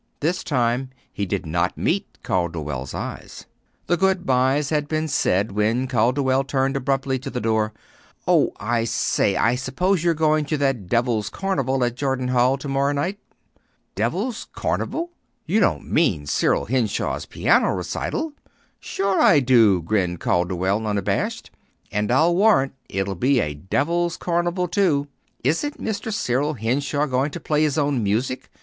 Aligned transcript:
This 0.19 0.43
time 0.43 0.89
he 1.13 1.27
did 1.27 1.45
not 1.45 1.77
meet 1.77 2.07
Calderwell's 2.23 2.95
eyes. 2.95 3.45
The 3.85 3.97
good 3.97 4.25
byes 4.25 4.71
had 4.71 4.87
been 4.87 5.07
said 5.07 5.51
when 5.51 5.87
Calderwell 5.87 6.43
turned 6.43 6.75
abruptly 6.75 7.21
at 7.23 7.31
the 7.31 7.39
door. 7.39 7.71
"Oh, 8.27 8.51
I 8.59 8.83
say, 8.85 9.35
I 9.37 9.53
suppose 9.53 10.03
you're 10.03 10.15
going 10.15 10.45
to 10.45 10.57
that 10.57 10.87
devil's 10.87 11.29
carnival 11.29 11.83
at 11.83 11.93
Jordan 11.93 12.29
Hall 12.29 12.57
to 12.57 12.67
morrow 12.67 12.93
night." 12.93 13.19
"Devil's 13.93 14.47
carnival! 14.53 15.11
You 15.45 15.59
don't 15.59 15.85
mean 15.85 16.25
Cyril 16.25 16.65
Henshaw's 16.65 17.27
piano 17.27 17.69
recital!" 17.75 18.33
"Sure 18.79 19.21
I 19.21 19.39
do," 19.39 19.83
grinned 19.83 20.19
Calderwell, 20.19 20.87
unabashed. 20.87 21.51
"And 21.91 22.11
I'll 22.11 22.35
warrant 22.35 22.73
it'll 22.89 23.13
be 23.13 23.39
a 23.39 23.53
devil's 23.53 24.17
carnival, 24.17 24.67
too. 24.67 25.09
Isn't 25.43 25.79
Mr. 25.79 26.11
Cyril 26.11 26.55
Henshaw 26.55 27.05
going 27.05 27.29
to 27.29 27.39
play 27.39 27.61
his 27.61 27.77
own 27.77 28.01
music? 28.01 28.49